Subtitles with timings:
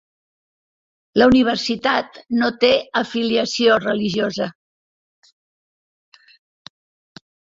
[1.21, 4.49] La universitat no té afiliació religiosa.